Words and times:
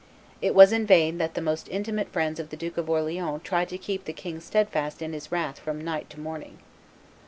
It 0.41 0.55
was 0.55 0.71
in 0.71 0.87
vain 0.87 1.19
that 1.19 1.35
the 1.35 1.43
most 1.43 1.69
intimate 1.69 2.11
friends 2.11 2.39
of 2.39 2.49
the 2.49 2.57
Duke 2.57 2.77
of 2.79 2.89
Orleans 2.89 3.39
tried 3.43 3.69
to 3.69 3.77
keep 3.77 4.05
the 4.05 4.13
king 4.13 4.39
steadfast 4.39 4.99
in 5.03 5.13
his 5.13 5.31
wrath 5.31 5.59
from 5.59 5.79
night 5.79 6.09
to 6.09 6.19
morning. 6.19 6.57